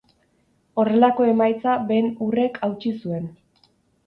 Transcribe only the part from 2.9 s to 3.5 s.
zuen.